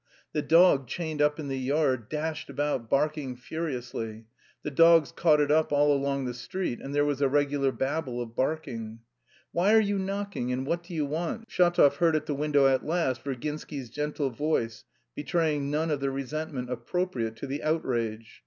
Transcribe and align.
The 0.33 0.41
dog 0.41 0.87
chained 0.87 1.21
up 1.21 1.39
in 1.39 1.47
the 1.47 1.59
yard 1.59 2.09
dashed 2.09 2.49
about 2.49 2.89
barking 2.89 3.35
furiously. 3.35 4.25
The 4.63 4.71
dogs 4.71 5.11
caught 5.11 5.39
it 5.39 5.51
up 5.51 5.71
all 5.71 5.93
along 5.93 6.25
the 6.25 6.33
street, 6.33 6.79
and 6.81 6.91
there 6.95 7.05
was 7.05 7.21
a 7.21 7.29
regular 7.29 7.71
babel 7.71 8.19
of 8.19 8.35
barking. 8.35 9.01
"Why 9.51 9.75
are 9.75 9.79
you 9.79 9.99
knocking 9.99 10.51
and 10.51 10.65
what 10.65 10.81
do 10.81 10.95
you 10.95 11.05
want?" 11.05 11.47
Shatov 11.49 11.97
heard 11.97 12.15
at 12.15 12.25
the 12.25 12.33
window 12.33 12.65
at 12.65 12.83
last 12.83 13.23
Virginsky's 13.23 13.91
gentle 13.91 14.31
voice, 14.31 14.85
betraying 15.13 15.69
none 15.69 15.91
of 15.91 15.99
the 15.99 16.09
resentment 16.09 16.71
appropriate 16.71 17.35
to 17.35 17.45
the 17.45 17.61
"outrage." 17.61 18.39